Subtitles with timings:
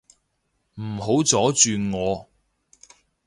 [0.81, 2.27] 唔好阻住我